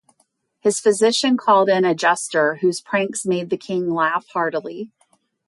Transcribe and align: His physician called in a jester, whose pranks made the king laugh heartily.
His 0.61 0.79
physician 0.79 1.37
called 1.37 1.69
in 1.69 1.85
a 1.85 1.93
jester, 1.93 2.55
whose 2.55 2.81
pranks 2.81 3.23
made 3.23 3.51
the 3.51 3.55
king 3.55 3.87
laugh 3.93 4.25
heartily. 4.33 4.89